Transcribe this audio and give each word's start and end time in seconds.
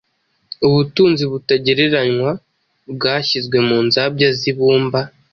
Ubutunzi 0.67 1.23
butagereranywa 1.31 2.31
bwashyizwe 2.93 3.57
mu 3.67 3.77
nzabya 3.87 4.27
z’ibumba. 4.39 4.99